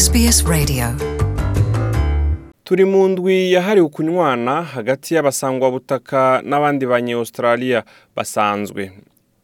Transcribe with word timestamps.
SBS 0.00 0.44
Radio. 0.48 0.86
Turi 2.64 2.84
mu 2.84 3.08
ndwi 3.08 3.52
yahariwe 3.52 3.88
kunywana 3.88 4.62
hagati 4.62 5.14
y'abasangwabutaka 5.14 6.42
n'abandi 6.44 6.86
banye 6.86 7.12
Australia 7.12 7.84
basanzwe. 8.16 8.92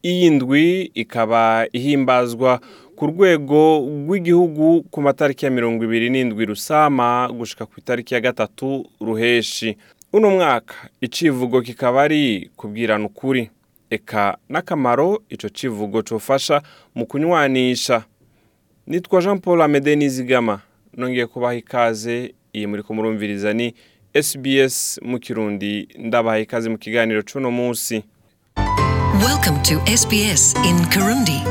Iyi 0.03 0.29
ndwi 0.29 0.81
ikaba 0.93 1.65
ihimbazwa 1.73 2.59
ku 2.95 3.07
rwego 3.07 3.79
rw'igihugu 4.07 4.83
ku 4.91 5.01
matariki 5.01 5.45
ya 5.45 5.51
mirongo 5.51 5.83
ibiri 5.83 6.09
n'indwi 6.09 6.45
rusama 6.45 7.29
gushika 7.33 7.65
ku 7.65 7.73
itariki 7.77 8.13
ya 8.13 8.21
gatatu 8.21 8.85
ruheshi. 9.01 9.77
Uno 10.13 10.29
mwaka 10.29 10.75
icivugo 11.01 11.61
kikaba 11.61 12.01
ari 12.03 12.49
kubwirana 12.55 13.05
ukuri. 13.05 13.49
Eka 13.89 14.37
n'akamaro 14.49 15.21
ico 15.29 15.49
civugo 15.49 16.01
cofasha 16.01 16.61
mu 16.95 17.05
kunywanisha. 17.05 18.03
Nitwa 18.87 19.21
jean 19.21 19.39
paul 19.39 19.61
amede 19.61 19.95
nizigama. 19.95 20.59
Nongeye 20.97 21.27
kubaha 21.27 21.55
ikaze 21.55 22.33
iyi 22.53 22.67
muri 22.67 22.83
kumurumviriza 22.83 23.53
ni 23.53 23.73
sbs 24.23 24.99
mu 25.01 25.19
kirundi. 25.19 25.87
Ndabaha 25.97 26.39
ikaze 26.39 26.69
mu 26.69 26.77
kiganiro 26.77 27.21
c'uno 27.21 27.51
munsi. 27.51 28.03
Welcome 29.25 29.59
to 29.63 29.97
SBS 29.97 30.55
in 30.69 30.85
Kirundi. 30.89 31.41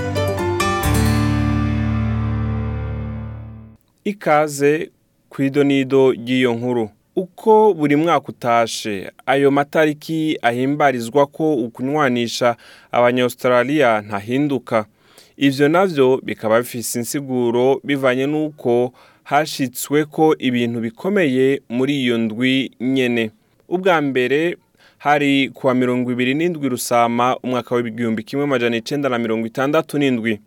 ikaze 4.05 4.91
ku 5.29 5.43
idonido 5.43 6.13
ry'iyo 6.13 6.55
nkuru. 6.55 6.91
Uko 7.17 7.75
buri 7.75 7.97
mwaka 7.97 8.29
utashe 8.29 9.11
ayo 9.27 9.51
matariki 9.51 10.39
ahimbarizwa 10.43 11.27
ko 11.27 11.55
ukunywanisha 11.55 12.57
abanyaustraliya 12.93 14.01
ntahinduka. 14.01 14.87
Ivyo 15.37 15.69
navyo 15.69 16.21
bikaba 16.25 16.59
bifise 16.61 16.99
insiguro 16.99 17.81
bivanye 17.85 18.27
n'uko 18.27 18.93
hashitswe 19.25 20.05
ko 20.05 20.35
ibintu 20.39 20.81
bikomeye 20.81 21.61
muri 21.69 22.03
iyo 22.03 22.19
ndwi 22.19 22.71
nyene. 22.81 23.31
Ubwa 23.69 24.01
mbere 24.01 24.57
hari 24.99 25.49
kuwa 25.51 25.75
mirongo 25.75 26.13
ibiri 26.13 26.35
n'indwi 26.35 26.69
rusama 26.69 27.37
umwaka 27.43 27.75
w'igihumbi 27.75 28.23
kimwe 28.23 28.45
amajana 28.45 28.77
icenda 28.77 29.09
na 29.09 29.19
mirongo 29.19 29.47
itandatu 29.47 29.99
n'indwi. 29.99 30.41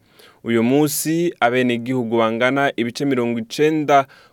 Uyu 0.43 0.63
munsi 0.63 1.33
abenegihugu 1.39 2.17
bangana 2.17 2.71
ibice 2.75 3.05
mirongo 3.05 3.39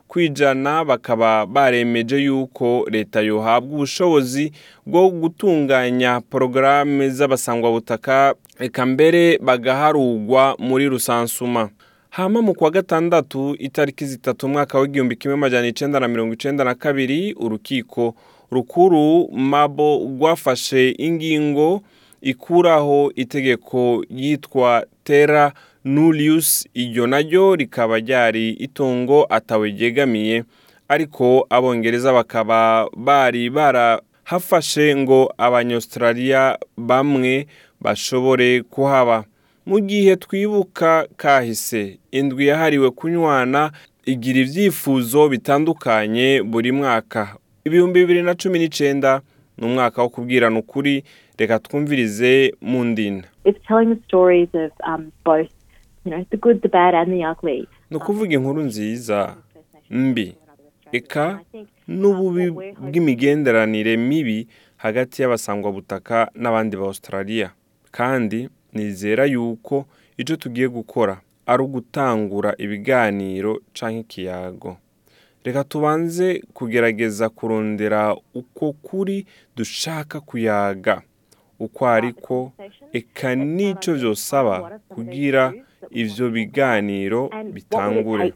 icenda 0.07 0.09
kwijana 0.09 0.85
bakaba 0.85 1.47
baremeje 1.47 2.17
yuko 2.17 2.87
leta 2.91 3.21
yohabwa 3.21 3.75
ubushobozi 3.75 4.53
bwo 4.87 5.11
gutunganya 5.11 6.21
porogaramu 6.21 7.09
z'abasangwabutaka 7.11 8.35
eka 8.61 8.87
mbere 8.87 9.39
bagaharugwa 9.39 10.57
muri 10.59 10.89
rusansuma. 10.89 11.71
Hama 12.11 12.43
mu 12.43 12.55
kwa 12.55 12.71
gatandatu 12.71 13.57
itariki 13.59 14.07
zitatu 14.07 14.47
umwaka 14.47 14.79
w'igihumbi 14.79 15.17
kimwe 15.17 15.35
amajana 15.35 15.67
icenda 15.67 16.01
na 16.01 16.09
mirongo 16.09 16.35
icenda 16.35 16.65
na 16.65 16.75
kabiri 16.75 17.35
urukiko 17.35 18.15
rukuru 18.51 19.29
mabo 19.33 19.99
rwafashe 20.19 20.95
ingingo 20.99 21.83
ikuraho 22.23 23.13
itegeko 23.17 24.05
yitwa 24.11 24.87
tera 25.05 25.53
nulius 25.87 26.69
iryo 26.75 27.07
naryo 27.07 27.57
rikaba 27.57 27.99
ryari 27.99 28.51
itungo 28.51 29.27
atawe 29.31 29.71
ryegamiye 29.71 30.45
ariko 30.89 31.47
abongereza 31.51 32.13
bakaba 32.13 32.89
bari 32.97 33.51
barahafashe 33.51 34.97
ngo 34.97 35.33
abanyaustraliya 35.39 36.59
bamwe 36.77 37.47
bashobore 37.81 38.63
kuhaba. 38.63 39.25
Mu 39.67 39.81
gihe 39.81 40.17
twibuka 40.17 41.07
kahise 41.17 41.99
indwi 42.11 42.47
yahariwe 42.47 42.91
kunywana 42.91 43.71
igira 44.07 44.39
ibyifuzo 44.41 45.29
bitandukanye 45.29 46.43
buri 46.43 46.73
mwaka. 46.73 47.37
Ibihumbi 47.65 48.01
bibiri 48.01 48.23
na 48.23 48.35
cumi 48.35 48.59
n'icenda 48.59 49.21
ni 49.59 49.67
umwaka 49.67 50.03
wo 50.03 50.09
kubwirana 50.09 50.59
ukuri 50.59 51.05
reka 51.39 51.59
twumvirize 51.59 52.55
mu 52.61 52.85
ndina 52.85 53.23
ni 57.91 57.97
ukuvuga 57.97 58.33
inkuru 58.35 58.63
nziza 58.63 59.37
mbi. 59.91 60.35
Eka 60.93 61.41
n'ububi 61.89 62.51
bw'imigenderanire 62.81 63.97
mibi 63.97 64.49
hagati 64.77 65.23
y'abasangwabutaka 65.23 66.31
n'abandi 66.35 66.77
ba 66.77 66.85
Australia. 66.87 67.51
Kandi 67.91 68.49
nizera 68.73 69.25
yuko 69.27 69.87
icyo 70.17 70.37
tugiye 70.37 70.69
gukora 70.69 71.21
ari 71.47 71.63
ugutangura 71.63 72.55
ibiganiro 72.59 73.61
canke 73.75 74.01
ikiyago. 74.01 74.77
Reka 75.45 75.65
tubanze 75.65 76.43
kugerageza 76.55 77.29
kurondera 77.29 78.17
uko 78.35 78.73
kuri 78.73 79.27
dushaka 79.57 80.21
kuyaga 80.21 81.03
uko 81.59 81.87
ariko. 81.89 82.53
Eka 82.93 83.35
n'icyo 83.35 83.95
vyosaba 83.95 84.81
kugira 84.89 85.53
ivyo 85.91 86.31
biganiro 86.31 87.31
bitangure. 87.53 88.33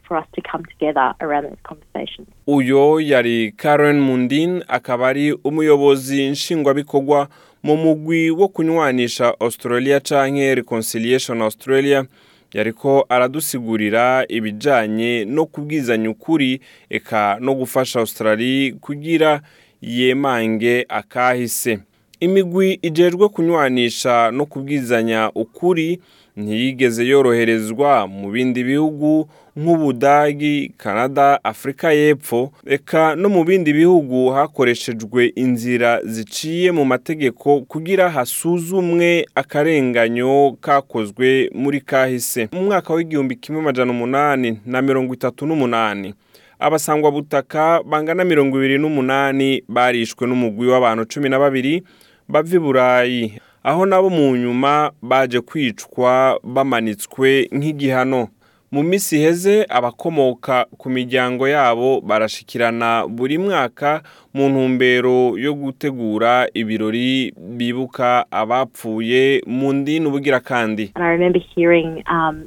uyo 2.46 3.00
yari 3.00 3.52
karen 3.56 4.00
mundin 4.00 4.64
akaba 4.68 5.08
ari 5.08 5.32
umuyobozi 5.44 6.28
nshingwabikorwa 6.28 7.28
mu 7.62 7.76
mugwi 7.76 8.30
wo 8.30 8.48
kunywanisha 8.48 9.34
australia 9.40 10.00
canke 10.00 10.54
reconciliation 10.54 11.42
australia. 11.42 12.04
Yariko 12.52 13.06
aradusigurira 13.08 14.24
ibijanye 14.28 15.24
no 15.24 15.46
kubwizanya 15.46 16.10
ukuri 16.10 16.60
eka 16.90 17.38
no 17.40 17.54
gufasha 17.54 18.00
australia 18.00 18.74
kugira 18.80 19.40
yemange 19.82 20.86
akahise. 20.88 21.78
Imigwi 22.20 22.78
ijejwe 22.82 23.28
kunywanisha 23.28 24.30
no 24.30 24.46
kubwizanya 24.46 25.30
ukuri 25.34 26.00
ntiyigeze 26.36 27.06
yoroherezwa 27.06 28.06
mu 28.06 28.30
bindi 28.30 28.64
bihugu 28.64 29.28
nk'ubudagi 29.56 30.72
kanada 30.76 31.44
afurika 31.44 31.92
y'epfo. 31.92 32.52
Eka 32.66 33.14
no 33.16 33.28
mu 33.28 33.44
bindi 33.44 33.72
bihugu 33.72 34.30
hakoreshejwe 34.30 35.32
inzira 35.36 36.00
ziciye 36.04 36.72
mu 36.72 36.84
mategeko 36.84 37.60
kugira 37.60 38.10
hasuzumwe 38.10 39.26
akarenganyo 39.34 40.56
kakozwe 40.60 41.50
muri 41.54 41.80
kahise. 41.80 42.48
Mu 42.52 42.62
mwaka 42.62 42.94
w'igihumbi 42.94 43.36
kimwe 43.36 43.60
amajana 43.60 43.90
umunani 43.92 44.60
na 44.66 44.82
mirongo 44.82 45.14
itatu 45.14 45.46
n'umunani 45.46 46.14
abasangwabutaka 46.58 47.82
bangana 47.82 48.24
mirongo 48.24 48.56
ibiri 48.58 48.78
n'umunani 48.78 49.62
barishwe 49.69 50.26
n'umugwi 50.26 50.66
w'abantu 50.69 51.04
cumi 51.04 51.28
na 51.28 51.38
babiri 51.38 51.82
bava 52.28 52.56
i 52.56 52.58
burayi. 52.58 53.32
Aho 53.62 53.87
nabo 53.87 54.10
mu 54.10 54.37
nyuma 54.37 54.93
baje 55.03 55.41
kwicwa 55.41 56.41
bamanitswe 56.44 57.48
nk'igihano. 57.53 58.28
Mu 58.70 58.82
minsi 58.82 59.16
iheze 59.16 59.66
abakomoka 59.69 60.66
ku 60.78 60.91
miryango 60.91 61.48
yabo 61.48 62.00
barashikirana 62.00 63.06
buri 63.06 63.38
mwaka 63.38 64.03
mu 64.34 64.47
ntumbero 64.48 65.34
yo 65.38 65.53
gutegura 65.54 66.47
ibirori 66.54 67.34
bibuka 67.58 68.26
abapfuye 68.31 69.42
mu 69.47 69.72
ndini 69.72 70.06
ubugira 70.06 70.41
kandi. 70.41 70.92
Um, 70.97 72.47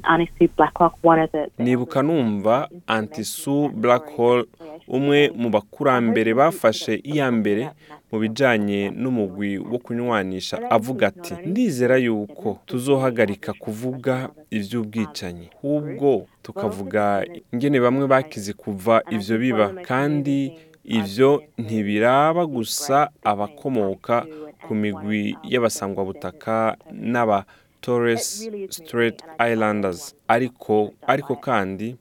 nibuka 1.58 2.02
numva 2.02 2.68
antisu 2.86 3.68
black 3.74 4.04
hole 4.16 4.44
umwe 4.88 5.30
mu 5.36 5.50
bakurambere 5.50 6.34
bafashe 6.34 7.00
iya 7.04 7.28
mbere 7.32 7.68
mu 8.12 8.20
bijanye 8.20 8.80
n'umugwi 9.02 9.58
wo 9.58 9.78
kunywanisha 9.78 10.56
avuga 10.70 11.06
ati 11.06 11.34
ndizera 11.46 11.96
yuko 11.96 12.58
tuzohagarika 12.66 13.52
kuvuga 13.52 14.28
ivy'ubwicanyi 14.50 15.48
ahubwo 15.56 16.13
tukavuga 16.42 17.24
ingene 17.52 17.80
bamwe 17.80 18.06
bakize 18.06 18.52
kuva 18.52 19.02
ivyo 19.10 19.38
biba. 19.38 19.66
Kandi 19.88 20.52
ivyo 20.84 21.42
ntibiraba 21.58 22.46
gusa 22.46 23.10
abakomoka 23.24 24.26
ku 24.66 24.74
migwi 24.74 25.36
y'abasangwabutaka 25.42 26.76
n'aba 26.92 27.44
Torres 27.80 28.48
Strait 28.70 29.20
Islanders. 29.50 30.14
Ariko 30.28 30.92
ariko 31.06 31.36
kandi 31.36 31.96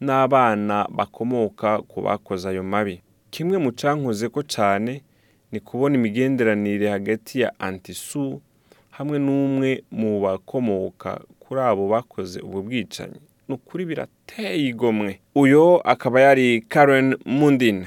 n'abana 0.00 0.86
bakomoka 0.90 1.78
ku 1.88 2.02
bakoze 2.02 2.48
ayo 2.48 2.62
mabi. 2.62 3.00
Kimwe 3.30 3.58
mu 3.58 3.70
cankoze 3.72 4.28
ko 4.28 4.42
cane 4.42 5.02
ni 5.52 5.60
kubona 5.60 5.94
imigenderanire 5.94 6.88
hagati 6.90 7.40
ya 7.40 7.52
antisu 7.60 8.40
hamwe 8.90 9.18
n'umwe 9.18 9.82
mu 9.90 10.20
bakomoka 10.20 11.20
kuri 11.38 11.60
abo 11.60 11.88
bakoze 11.88 12.40
ubu 12.40 12.62
bwicanyi. 12.62 13.20
Ni 13.50 13.54
ukuri 13.54 13.84
birateye 13.84 14.56
igomwe. 14.68 15.18
Uyo 15.34 15.80
akaba 15.84 16.20
yari 16.20 16.60
karen 16.68 17.16
mundin. 17.26 17.84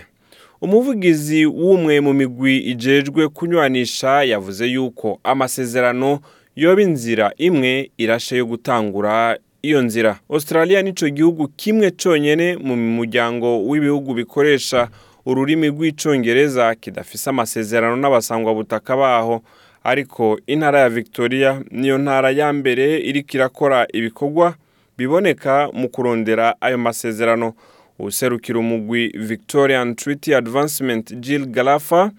Umuvugizi 0.61 1.45
w'umwe 1.45 1.99
mu 2.01 2.13
migwi 2.13 2.57
ijejwe 2.57 3.27
kunywanisha 3.29 4.23
yavuze 4.23 4.67
yuko 4.67 5.19
amasezerano 5.23 6.19
yoba 6.55 6.81
inzira 6.81 7.31
imwe 7.37 7.91
irashe 7.97 8.37
yo 8.37 8.45
gutangura 8.45 9.37
iyo 9.61 9.81
nzira. 9.81 10.19
Australia 10.29 10.81
nico 10.81 11.09
gihugu 11.09 11.47
kimwe 11.47 11.91
conyene 11.91 12.57
mu 12.57 12.75
muryango 12.75 13.63
w'ibihugu 13.67 14.13
bikoresha 14.13 14.87
ururimi 15.25 15.67
rw'icongereza 15.67 16.75
kidafise 16.75 17.29
amasezerano 17.29 17.95
n'abasangwabutaka 17.95 18.97
baho. 18.97 19.41
Ariko 19.83 20.39
intara 20.47 20.79
ya 20.79 20.89
victoria 20.89 21.61
niyo 21.71 21.97
ntara 21.97 22.31
ya 22.31 22.53
mbere 22.53 22.99
iriko 22.99 23.31
irakora 23.37 23.87
ibikorwa 23.93 24.55
biboneka 24.97 25.69
mu 25.73 25.89
kurondera 25.89 26.55
ayo 26.61 26.77
masezerano. 26.77 27.53
Userukira 27.99 28.59
umugwi 28.59 29.07
victorian 29.15 29.95
treaty 29.95 30.35
advancement 30.35 31.13
jill 31.13 31.45
galafa 31.45 32.11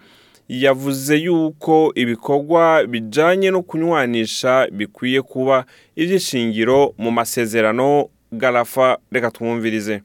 yavuze 0.49 1.17
yuko 1.17 1.93
ibikorwa 1.95 2.85
bijanye 2.87 3.51
no 3.51 3.63
kunywanisha 3.63 4.69
bikwiye 4.73 5.23
kuba 5.23 5.65
ivy'ishingiro 5.97 6.95
mu 6.99 7.11
masezerano. 7.11 8.09
Galafa 8.33 8.99
reka 9.13 9.31
twumvirize. 9.31 10.03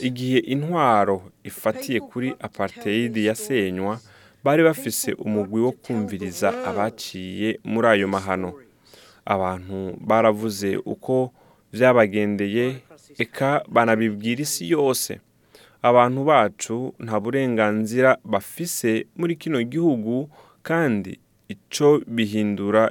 Igihe 0.00 0.38
intwaro 0.38 1.22
ifatiye 1.44 2.00
kuri 2.00 2.34
apartheid 2.40 3.16
yasenywa 3.16 4.00
bari 4.44 4.62
bafise 4.62 5.12
umugwi 5.12 5.60
wo 5.60 5.72
kumviriza 5.72 6.64
abaciye 6.64 7.60
muri 7.64 7.86
ayo 7.88 8.08
mahano. 8.08 8.52
Abantu 9.26 9.96
baravuze 10.00 10.76
uko 10.76 11.32
vyabagendeye 11.72 12.76
eka 13.18 13.62
banabibwira 13.68 14.40
isi 14.42 14.70
yose. 14.70 15.20
Abantu 15.82 16.24
bacu 16.24 16.94
nta 16.98 17.20
burenganzira 17.20 18.18
bafise 18.24 19.06
muri 19.16 19.36
kino 19.36 19.62
gihugu 19.62 20.30
kandi 20.62 21.18
ico 21.48 22.00
bihindura 22.06 22.90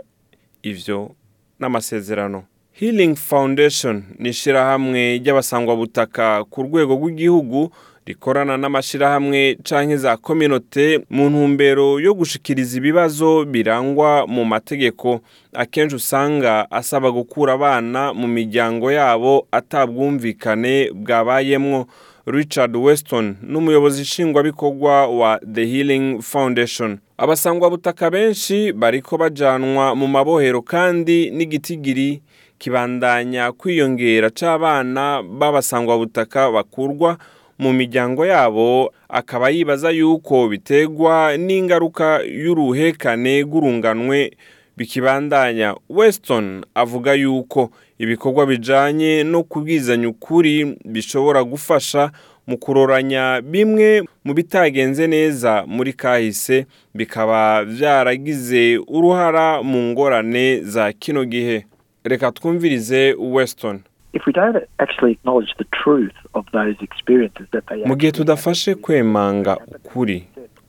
ivyo 0.64 1.16
n'amasezerano. 1.60 2.44
Healing 2.72 3.16
foundation 3.16 4.04
ni 4.20 4.30
ishirahamwe 4.30 5.18
ry'abasangwabutaka 5.18 6.44
ku 6.46 6.62
rwego 6.64 6.94
rw'igihugu 6.96 7.72
rikorana 8.08 8.58
n'amashirahamwe 8.58 9.58
canke 9.64 9.98
za 9.98 10.18
kominote 10.18 11.00
mu 11.10 11.30
ntumbero 11.30 12.00
yo 12.00 12.14
gushikiriza 12.14 12.78
ibibazo 12.78 13.46
birangwa 13.46 14.28
mu 14.28 14.46
mategeko. 14.46 15.20
Akenshi 15.54 15.96
usanga 15.96 16.72
asaba 16.72 17.12
gukura 17.12 17.54
abana 17.54 18.14
mu 18.14 18.28
miryango 18.28 18.92
yabo 18.92 19.48
atabwumvikane 19.52 20.92
bwabayemwo. 20.94 21.88
Richard 22.26 22.76
weston 22.76 23.36
n'umuyobozi 23.44 24.02
nshingwabikorwa 24.02 25.08
wa 25.08 25.40
the 25.54 25.66
healing 25.66 26.22
foundation. 26.22 27.00
Abasangwabutaka 27.18 28.10
benshi 28.12 28.74
bariko 28.74 29.18
bajanwa 29.18 29.96
mu 29.96 30.08
mabohero 30.08 30.62
kandi 30.62 31.32
n'igitigiri 31.32 32.22
kibandanya 32.60 33.52
kwiyongera 33.52 34.30
c'abana 34.30 35.24
b'abasangwabutaka 35.24 36.52
bakurwa 36.52 37.18
mu 37.60 37.74
miryango 37.74 38.26
yabo 38.26 38.94
akaba 39.10 39.50
yibaza 39.50 39.90
yuko 39.92 40.48
biterwa 40.48 41.38
n'ingaruka 41.38 42.22
y'uruhekane 42.24 43.42
rw'urunganwe 43.42 44.32
bikibandanya 44.78 45.76
weston 45.90 46.66
avuga 46.76 47.14
yuko 47.14 47.70
ibikorwa 48.00 48.46
bijanye 48.46 49.24
no 49.24 49.44
kubwizanya 49.44 50.10
ukuri 50.10 50.78
bishobora 50.86 51.44
gufasha 51.44 52.12
mu 52.48 52.58
kuroranya 52.58 53.42
bimwe 53.42 54.04
mu 54.26 54.34
bitagenze 54.34 55.08
neza 55.08 55.64
muri 55.68 55.94
kahise 55.94 56.66
bikaba 56.96 57.66
vyaragize 57.66 58.78
uruhara 58.88 59.64
mu 59.64 59.78
ngorane 59.92 60.62
za 60.64 60.94
kino 60.94 61.26
gihe. 61.26 61.66
Reka 62.04 62.32
twumvirize 62.32 63.16
weston. 63.20 63.80
If 64.18 64.22
we 64.28 64.34
don't 64.34 64.58
actually 64.84 65.12
acknowledge 65.18 65.54
the 65.62 65.68
truth 65.84 66.16
of 66.34 66.44
those 66.58 66.76
experiences 66.88 67.46
that 67.54 67.64
they 67.70 67.86
mu 67.86 67.96
gihe 67.96 68.12
tudafashe 68.12 68.76
kwemanga 68.76 69.58
ukuri 69.76 70.18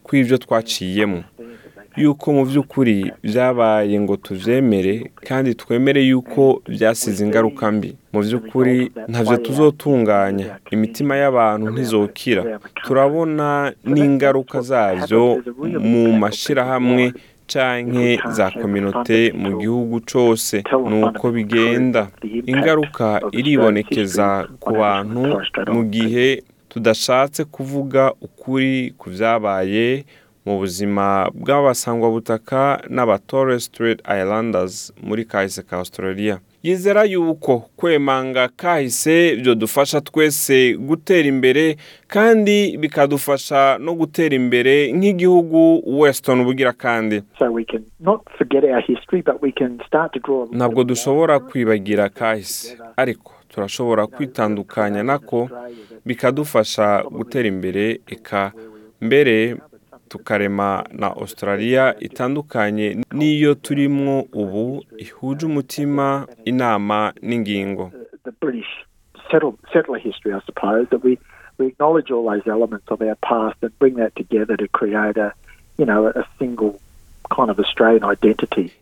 kw'ivyo 0.04 0.36
twaciyemo 0.38 1.22
yuko 1.96 2.32
mu 2.32 2.44
by'ukuri 2.46 3.12
byabaye 3.22 4.00
ngo 4.00 4.16
tuvyemere 4.16 5.10
kandi 5.28 5.54
twemere 5.54 6.00
yuko 6.02 6.62
byasize 6.68 7.24
ingaruka 7.24 7.72
mbi. 7.72 7.90
Mu 8.12 8.20
by'ukuri 8.22 8.76
ntavyo 9.08 9.36
tuzotunganya. 9.36 10.46
Imitima 10.70 11.16
y'abantu 11.16 11.70
ntizokira. 11.70 12.42
Turabona 12.84 13.72
n'ingaruka 13.84 14.60
zabyo 14.60 15.42
mu 15.90 16.12
mashirahamwe 16.12 17.04
canke 17.52 18.20
za 18.36 18.50
kominote 18.50 19.32
mu 19.32 19.58
gihugu 19.60 20.00
cose 20.12 20.62
nuko 20.90 21.30
bigenda. 21.30 22.02
Ingaruka 22.46 23.20
iribonekeza 23.32 24.28
ku 24.60 24.72
bantu 24.80 25.24
mu 25.74 25.82
gihe 25.84 26.42
tudashatse 26.68 27.44
kuvuga 27.44 28.12
ukuri 28.20 28.92
ku 28.98 29.10
vyabaye 29.10 30.04
mu 30.46 30.58
buzima 30.60 31.28
bw'abasangwabutaka 31.34 32.80
n'aba 32.88 33.18
Torres 33.18 33.70
Islanders 34.18 34.92
muri 35.02 35.24
kahise 35.24 35.62
ka 35.62 35.76
Australia. 35.76 36.40
Yizera 36.62 37.04
yuko 37.04 37.58
kwemanga 37.76 38.48
kahise 38.48 39.36
byodufasha 39.36 40.00
twese 40.00 40.74
gutera 40.74 41.28
imbere 41.28 41.76
kandi 42.06 42.76
bikadufasha 42.78 43.78
no 43.78 43.94
gutera 43.94 44.34
imbere 44.34 44.92
nk'igihugu 44.92 45.82
Weston 46.00 46.44
bugira 46.44 46.72
kandi. 46.72 47.22
Ntabwo 50.52 50.84
dushobora 50.84 51.40
kwibagira 51.40 52.08
kahise 52.08 52.76
ariko 52.96 53.32
turashobora 53.48 54.06
kwitandukanya 54.06 55.02
nako 55.02 55.48
bikadufasha 56.06 57.02
gutera 57.10 57.48
imbere 57.48 58.00
eka 58.06 58.52
mbere 59.00 59.56
tukarema 60.08 60.84
na 60.92 61.06
australia 61.06 61.94
itandukanye 62.00 62.96
n'iyo 63.12 63.54
turimwo 63.54 64.24
ubu 64.32 64.84
ihuje 64.98 65.46
umutima 65.46 66.26
inama 66.44 67.12
n'ingingo. 67.22 67.92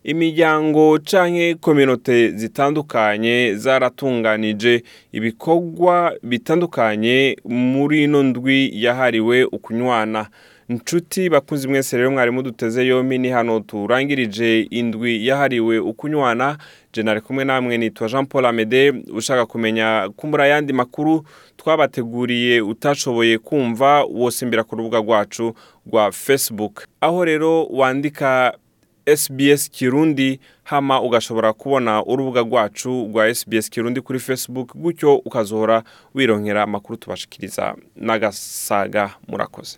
Imiryango 0.03 0.99
canke 0.99 1.55
kominote 1.55 2.29
zitandukanye 2.31 3.55
zaratunganije 3.55 4.83
ibikorwa 5.11 6.13
bitandukanye 6.23 7.35
muri 7.45 8.03
ino 8.03 8.23
ndwi 8.23 8.71
yahariwe 8.83 9.43
ukunywana. 9.43 10.25
Nshuti 10.69 11.29
bakunzi 11.29 11.67
mwese 11.67 11.97
rero 11.97 12.11
mwari 12.11 12.31
muduteze 12.31 12.85
yompi 12.87 13.17
ni 13.17 13.29
hano 13.29 13.59
turangirije 13.59 14.61
indwi 14.61 15.27
yahariwe 15.27 15.79
ukunywana. 15.79 16.57
Jenali 16.93 17.21
kumwe 17.21 17.45
namwe 17.45 17.77
nitwa 17.77 18.07
jean 18.09 18.25
paul 18.25 18.45
amede 18.45 18.89
ushaka 19.13 19.45
kumenya 19.45 20.09
kumbura 20.15 20.43
ayandi 20.43 20.73
makuru 20.73 21.23
twabateguriye 21.57 22.61
utashoboye 22.61 23.37
kumva 23.37 24.03
wosimbira 24.03 24.63
ku 24.63 24.75
rubuga 24.75 24.97
rwacu 24.99 25.53
rwa 25.87 26.11
facebook. 26.11 26.83
Aho 27.01 27.25
rero 27.25 27.65
wandika 27.65 28.57
SBS 29.15 29.69
Kirundi 29.71 30.39
hama 30.63 31.01
ugashobora 31.01 31.53
kubona 31.53 32.05
urubuga 32.05 32.41
rwacu 32.41 33.07
rwa 33.13 33.35
SBS 33.35 33.69
Kirundi 33.69 34.01
kuri 34.01 34.19
Facebook 34.19 34.75
gutyo 34.75 35.15
ukazohora 35.15 35.83
wironkera 36.15 36.63
amakuru 36.63 36.97
tubashikiriza. 36.97 37.75
N'agasaga 37.95 39.09
murakoze. 39.27 39.77